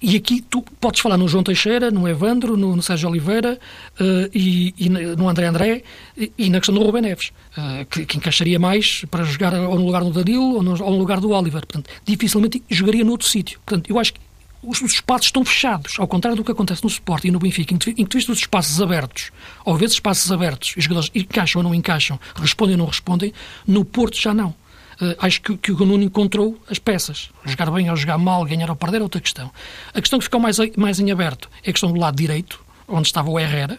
[0.00, 3.58] e aqui tu podes falar no João Teixeira, no Evandro, no, no Sérgio Oliveira
[4.00, 5.82] uh, e, e, no André André
[6.16, 9.76] e, e, na questão do Rubem Neves, uh, que, que, encaixaria mais para jogar ou
[9.76, 11.66] no lugar do Danilo ou no, ou no lugar do Oliver.
[11.66, 13.58] Portanto, dificilmente jogaria noutro sítio.
[13.66, 14.20] Portanto, eu acho que
[14.62, 17.74] os, os, espaços estão fechados, ao contrário do que acontece no Sport e no Benfica,
[17.74, 19.32] em que, em que tu viste os espaços abertos,
[19.64, 23.32] ou vezes espaços abertos, os jogadores encaixam ou não encaixam, respondem ou não respondem,
[23.66, 24.54] no Porto já não.
[25.00, 27.30] Uh, acho que, que o Nuno encontrou as peças.
[27.44, 29.50] Jogar bem ou jogar mal, ganhar ou perder é outra questão.
[29.94, 33.06] A questão que ficou mais, mais em aberto é a questão do lado direito, onde
[33.06, 33.78] estava o Herrera,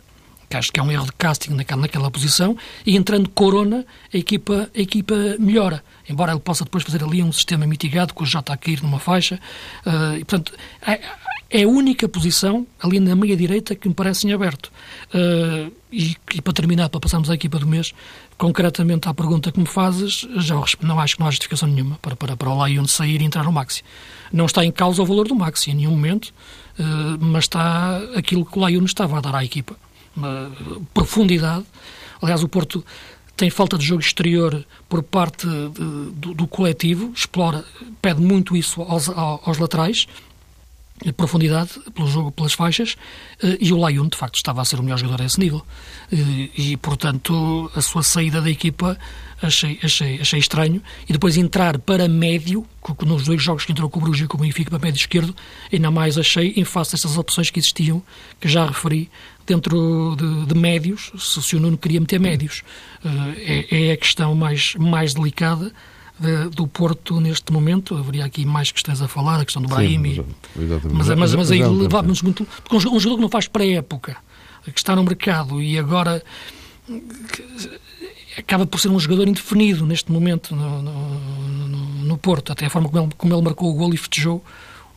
[0.49, 4.17] que acho que é um erro de casting naquela, naquela posição, e entrando Corona, a
[4.17, 5.83] equipa, a equipa melhora.
[6.09, 8.99] Embora ele possa depois fazer ali um sistema mitigado, com o J a cair numa
[8.99, 9.39] faixa.
[9.85, 11.01] Uh, e, portanto, é,
[11.49, 14.71] é a única posição ali na meia-direita que me parece em aberto.
[15.13, 17.93] Uh, e, e, para terminar, para passarmos à equipa do mês,
[18.37, 22.15] concretamente à pergunta que me fazes, já não acho que não há justificação nenhuma para,
[22.15, 23.81] para, para o Lyon sair e entrar no Maxi.
[24.31, 28.45] Não está em causa o valor do Maxi em nenhum momento, uh, mas está aquilo
[28.45, 29.75] que o Lyon estava a dar à equipa.
[30.15, 31.65] Uh, profundidade.
[32.21, 32.85] Aliás, o Porto
[33.35, 37.63] tem falta de jogo exterior por parte de, do, do, coletivo, explora,
[38.01, 40.05] pede muito isso aos, aos laterais,
[41.15, 42.95] profundidade pelo jogo, pelas faixas,
[43.41, 45.65] eh, e o Layun, de facto, estava a ser o melhor jogador a esse nível.
[46.11, 48.97] Eh, e, portanto, a sua saída da equipa
[49.41, 50.81] achei, achei, achei estranho.
[51.07, 52.65] E depois entrar para médio,
[53.05, 55.35] nos dois jogos que entrou com o Bruges e com o Benfica, para médio esquerdo,
[55.71, 58.01] ainda mais achei, em face destas opções que existiam,
[58.39, 59.09] que já referi,
[59.45, 62.61] dentro de, de médios, se o Nuno queria meter médios.
[63.03, 65.73] Eh, é, é a questão mais, mais delicada
[66.19, 67.95] de, do Porto neste momento.
[67.95, 70.15] Haveria aqui mais questões a falar, a questão do Brahim.
[70.15, 72.47] Sim, mas, mas, mas, mas aí levávamos muito.
[72.63, 74.17] Porque um jogador que não faz pré-época,
[74.65, 76.23] que está no mercado e agora
[78.37, 82.69] acaba por ser um jogador indefinido neste momento no, no, no, no Porto, até a
[82.69, 84.43] forma como ele, como ele marcou o gol e festejou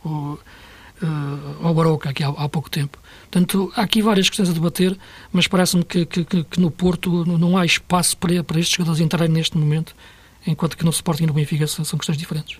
[0.03, 0.39] o, uh,
[1.61, 2.97] ao Baroca aqui há, há, pouco tempo.
[3.29, 4.97] Portanto, há aqui várias questões a debater,
[5.31, 9.29] mas parece-me que, que, que, no Porto não há espaço para, para estes jogadores entrarem
[9.29, 9.95] neste momento
[10.45, 12.57] enquanto que no Sporting e no Benfica são, questões diferentes.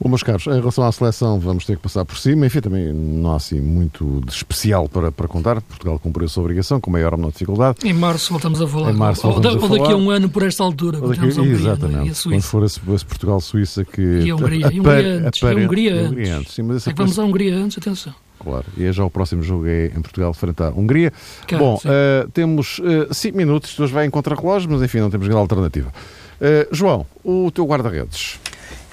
[0.00, 2.46] Bom, meus caros, em relação à seleção, vamos ter que passar por cima.
[2.46, 5.60] Enfim, também não há assim muito de especial para, para contar.
[5.60, 7.78] Portugal cumpriu a sua obrigação com maior ou menor dificuldade.
[7.84, 8.90] Em março voltamos a falar.
[8.90, 11.42] Em março voltamos ou, ou daqui a um ano, por esta altura, ou daqui, a
[11.42, 12.10] Hungria, exatamente.
[12.10, 12.30] a.
[12.30, 14.00] Quando for esse, esse Portugal-Suíça que.
[14.00, 15.42] E a Hungria, a, a, a, Hungria antes.
[15.42, 16.30] A Hungria antes.
[16.30, 16.54] antes.
[16.54, 18.14] Sim, mas é vamos à Hungria antes, atenção.
[18.42, 21.12] Claro, e é já o próximo jogo é em Portugal, frente à Hungria.
[21.46, 22.80] Claro, Bom, uh, temos
[23.12, 25.92] 5 uh, minutos, hoje vai em contra-relógio, mas enfim, não temos grande alternativa.
[26.40, 28.38] Uh, João, o teu guarda-redes.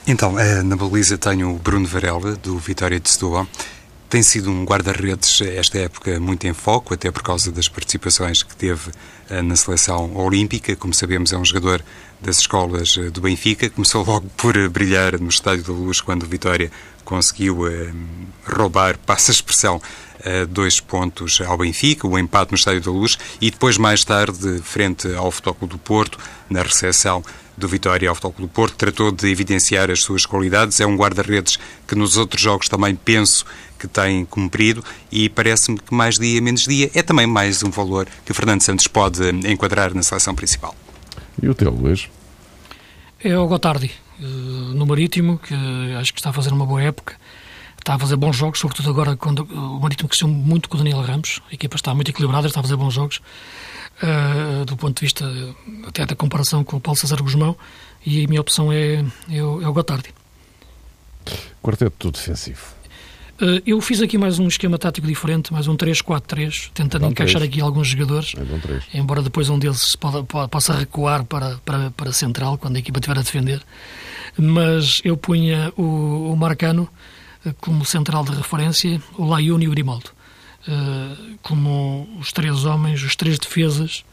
[0.05, 3.47] Então, eh, na baliza tenho o Bruno Varela, do Vitória de Setúbal.
[4.09, 8.55] Tem sido um guarda-redes esta época muito em foco, até por causa das participações que
[8.55, 8.91] teve
[9.29, 10.75] eh, na seleção olímpica.
[10.77, 11.83] Como sabemos, é um jogador
[12.21, 13.69] das escolas do Benfica.
[13.69, 16.71] Começou logo por brilhar no Estádio da Luz quando o Vitória
[17.07, 17.59] conseguiu
[18.45, 19.81] roubar, passa a expressão,
[20.49, 25.07] dois pontos ao Benfica, o empate no Estádio da Luz e depois, mais tarde, frente
[25.15, 27.23] ao Futebol do Porto, na recepção
[27.57, 30.81] do Vitória ao Futebol do Porto, tratou de evidenciar as suas qualidades.
[30.81, 33.45] É um guarda-redes que nos outros jogos também penso
[33.79, 38.05] que tem cumprido e parece-me que mais dia menos dia é também mais um valor
[38.25, 40.75] que o Fernando Santos pode enquadrar na seleção principal.
[41.41, 42.09] E o teu, Luís?
[43.23, 45.53] É o Gotardi, eh, no Marítimo, que
[45.99, 47.15] acho que está a fazer uma boa época
[47.87, 51.01] está a fazer bons jogos, sobretudo agora quando o Marítimo cresceu muito com o Daniel
[51.01, 53.21] Ramos, a equipa está muito equilibrada, está a fazer bons jogos,
[54.03, 55.25] uh, do ponto de vista
[55.87, 57.55] até da comparação com o Paulo César Guzmão,
[58.05, 60.13] e a minha opção é, é, o, é o Gotardi.
[61.63, 62.75] Quarteto defensivo.
[63.39, 67.39] Uh, eu fiz aqui mais um esquema tático diferente, mais um 3-4-3, tentando é encaixar
[67.39, 67.53] 3.
[67.53, 68.33] aqui alguns jogadores,
[68.93, 69.95] é embora depois um deles
[70.51, 73.61] possa recuar para, para, para a central, quando a equipa estiver a defender.
[74.37, 76.87] Mas eu punha o, o Marcano,
[77.59, 80.09] como central de referência o Layuni e o Grimaldo,
[80.67, 84.03] uh, como os três homens, os três defesas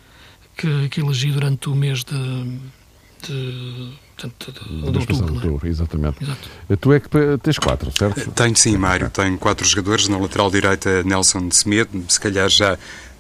[0.56, 2.58] que, que elegi durante o mês de,
[3.26, 5.68] de de, de, outubro, é?
[5.68, 6.22] exatamente.
[6.22, 6.48] Exato.
[6.80, 7.08] Tu é que
[7.42, 8.30] tens quatro, certo?
[8.30, 9.10] Tenho sim, Mário.
[9.10, 10.08] Tenho quatro jogadores.
[10.08, 12.04] Na lateral direita, Nelson de Semedo.
[12.08, 12.78] Se calhar já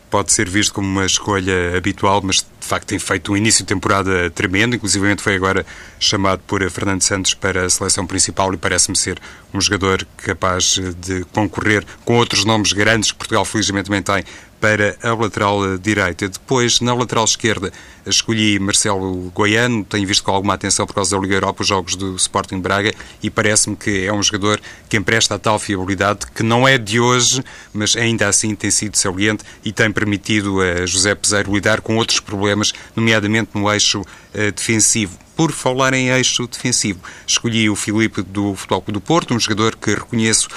[0.08, 3.68] pode ser visto como uma escolha habitual, mas de facto tem feito um início de
[3.68, 5.66] temporada tremendo, inclusive foi agora
[6.00, 9.20] chamado por Fernando Santos para a seleção principal e parece-me ser
[9.52, 14.24] um jogador capaz de concorrer com outros nomes grandes que Portugal felizmente também tem
[14.64, 16.26] para a lateral direita.
[16.26, 17.70] Depois, na lateral esquerda,
[18.06, 21.96] escolhi Marcelo Goiano, tenho visto com alguma atenção por causa da Liga Europa os jogos
[21.96, 22.90] do Sporting Braga
[23.22, 26.98] e parece-me que é um jogador que empresta a tal fiabilidade que não é de
[26.98, 31.96] hoje, mas ainda assim tem sido saliente e tem permitido a José Peseiro lidar com
[31.96, 32.53] outros problemas,
[32.94, 35.18] nomeadamente no eixo uh, defensivo.
[35.36, 39.76] Por falar em eixo defensivo, escolhi o Filipe do Futebol Clube do Porto, um jogador
[39.76, 40.48] que reconheço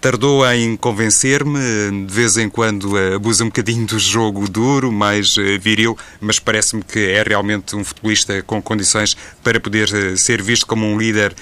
[0.00, 5.96] tardou em convencer-me, de vez em quando abusa um bocadinho do jogo duro, mais viril,
[6.20, 10.98] mas parece-me que é realmente um futebolista com condições para poder ser visto como um
[10.98, 11.34] líder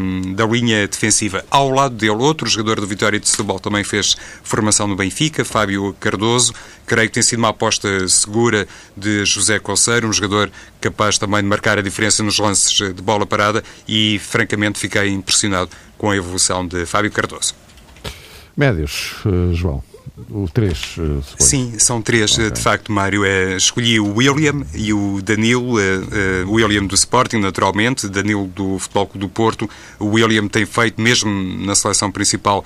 [0.00, 1.44] um, da linha defensiva.
[1.50, 5.94] Ao lado dele, outro jogador do Vitória de Setúbal também fez formação no Benfica, Fábio
[6.00, 6.54] Cardoso,
[6.86, 11.48] creio que tem sido uma aposta segura de José Coceiro, um jogador capaz também de
[11.48, 16.66] marcar a diferença nos lances de bola parada e, francamente, fiquei impressionado com a evolução
[16.66, 17.54] de Fábio Cardoso.
[18.56, 19.82] Médios, eh, João.
[20.28, 22.50] O três, uh, Sim, são três, okay.
[22.50, 23.24] de facto, Mário.
[23.24, 25.78] É, escolhi o William e o Danilo.
[25.78, 29.70] Uh, uh, William do Sporting, naturalmente, Danilo do Futebol Clube do Porto.
[29.98, 31.30] O William tem feito, mesmo
[31.64, 32.64] na seleção principal,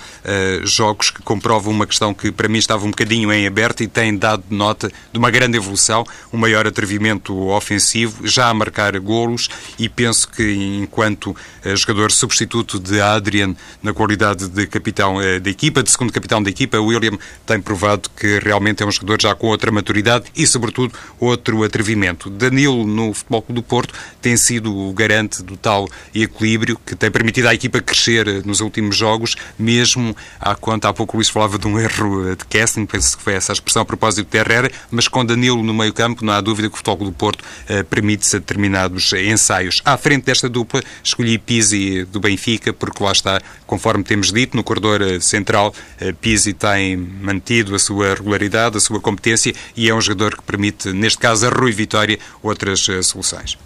[0.62, 4.16] jogos que comprovam uma questão que para mim estava um bocadinho em aberto e tem
[4.16, 9.88] dado nota de uma grande evolução, um maior atrevimento ofensivo, já a marcar golos e
[9.88, 11.36] penso que enquanto
[11.76, 16.78] jogador substituto de Adrian na qualidade de capitão da equipa, de segundo capitão da equipa,
[16.78, 20.94] o William tem provado que realmente é um jogador já com outra maturidade e, sobretudo,
[21.18, 22.30] outro atrevimento.
[22.30, 27.48] Danilo, no Futebol do Porto, tem sido o garante do tal equilíbrio que tem permitido
[27.48, 31.66] à equipa crescer nos últimos jogos, mesmo à conta, há pouco o Luís falava de
[31.66, 35.08] um erro de casting, penso que foi essa a expressão a propósito de Herrera, mas
[35.08, 38.38] com Danilo no meio campo, não há dúvida que o Futebol do Porto eh, permite-se
[38.38, 39.80] determinados ensaios.
[39.84, 44.64] À frente desta dupla, escolhi Pizzi do Benfica, porque lá está, conforme temos dito, no
[44.64, 49.94] corredor eh, central, eh, Pizzi tem mantido a sua regularidade, a sua competência e é
[49.94, 53.58] um jogador que permite, neste caso, a Rui Vitória, outras uh, soluções.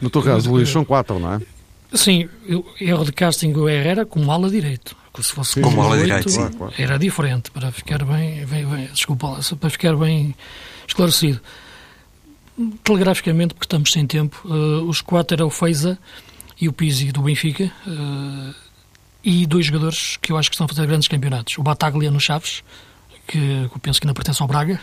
[0.00, 1.40] No teu caso, Luís, são quatro, não é?
[1.94, 2.28] Sim,
[2.80, 4.96] erro de casting o Herrera como ala direito.
[5.20, 6.28] Se fosse como, como ala direito,
[6.78, 10.34] era diferente, para ficar bem, bem, bem, desculpa, para ficar bem
[10.88, 11.40] esclarecido.
[12.82, 15.98] Telegraficamente, porque estamos sem tempo, uh, os quatro eram o Feiza
[16.58, 17.70] e o Pizzi do Benfica.
[17.86, 18.54] Uh,
[19.24, 21.56] e dois jogadores que eu acho que estão a fazer grandes campeonatos.
[21.58, 22.62] O Bataglia no Chaves,
[23.26, 24.80] que eu penso que não pertence ao Braga,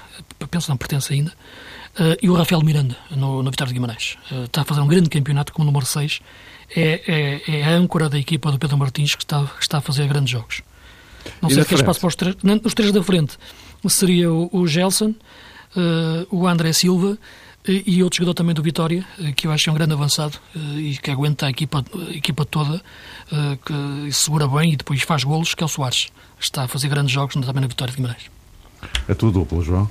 [0.49, 4.17] penso que não pertence ainda, uh, e o Rafael Miranda no, no Vitória de Guimarães.
[4.31, 6.21] Uh, está a fazer um grande campeonato como número 6.
[6.75, 9.81] É, é, é, a âncora da equipa do Pedro Martins que está, que está a
[9.81, 10.61] fazer grandes jogos.
[11.41, 12.35] Não e sei se quer espaço para os três.
[12.43, 13.37] Não, os três da frente
[13.87, 15.09] seria o, o Gelson,
[15.75, 17.17] uh, o André Silva
[17.69, 20.39] e outro jogador também do Vitória, eh, que eu acho que é um grande avançado
[20.55, 22.81] eh, e que aguenta a equipa, a equipa toda,
[23.31, 26.07] eh, que segura bem e depois faz golos, que é o Soares.
[26.39, 28.23] Está a fazer grandes jogos também na Vitória de Guimarães.
[29.07, 29.89] É tudo duplo, João?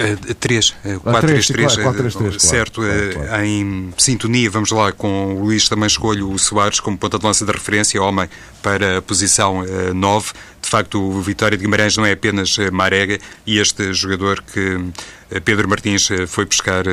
[0.00, 3.44] Uh, três, uh, 4-3-3, certo, claro, claro.
[3.44, 7.44] em sintonia, vamos lá, com o Luís também escolho o Soares como ponta de lança
[7.44, 8.26] de referência, homem
[8.62, 10.32] para a posição uh, 9.
[10.62, 14.78] De facto, o Vitória de Guimarães não é apenas Marega e este jogador que
[15.44, 16.84] Pedro Martins foi pescar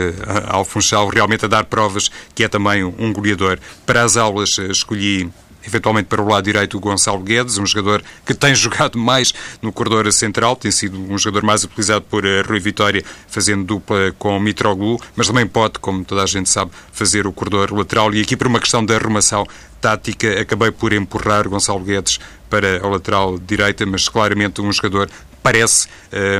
[0.47, 3.59] ao Funchal, realmente a dar provas que é também um goleador.
[3.85, 5.29] Para as aulas escolhi
[5.65, 9.71] eventualmente para o lado direito o Gonçalo Guedes, um jogador que tem jogado mais no
[9.71, 14.39] corredor central, tem sido um jogador mais utilizado por eh, Rui Vitória, fazendo dupla com
[14.39, 18.13] Mitroglou, mas também pode, como toda a gente sabe, fazer o corredor lateral.
[18.13, 19.45] E aqui, por uma questão de arrumação
[19.81, 25.09] tática, acabei por empurrar Gonçalo Guedes para a lateral direita, mas claramente um jogador
[25.47, 25.87] parece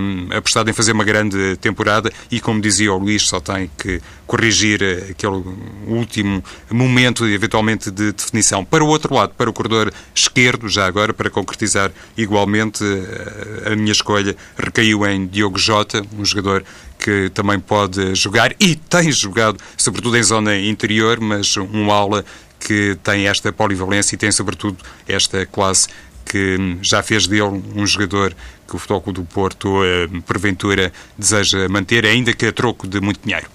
[0.02, 4.02] um, apostado em fazer uma grande temporada e, como dizia o Luís, só tem que
[4.26, 5.42] corrigir eh, aquele
[5.88, 8.66] último momento, eventualmente, de definição.
[8.66, 13.76] Para o outro lado, para o corredor esquerdo, já agora, para concretizar igualmente, eh, a
[13.78, 16.66] minha escolha recaiu em Diogo Jota, um jogador
[17.00, 22.26] que também pode jogar e tem jogado, sobretudo em zona interior, mas um aula
[22.60, 24.78] que tem esta polivalência e tem, sobretudo,
[25.08, 25.88] esta classe
[26.28, 28.36] que já fez dele um jogador
[28.68, 33.22] que o Futebol do Porto, eh, porventura, deseja manter, ainda que a troco de muito
[33.24, 33.48] dinheiro.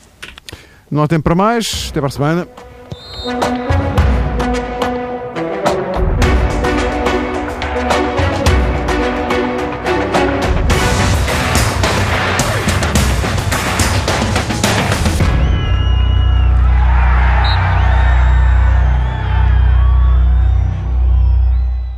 [0.90, 1.88] Não há tempo para mais.
[1.90, 2.48] Até para a semana.